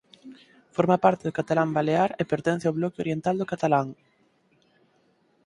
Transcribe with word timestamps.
Forma 0.75 0.97
parte 1.05 1.23
do 1.25 1.37
catalán 1.39 1.71
balear 1.77 2.09
e 2.21 2.23
pertence 2.31 2.65
ao 2.67 2.77
bloque 2.79 3.01
oriental 3.03 3.35
do 3.37 3.49
catalán. 3.51 3.87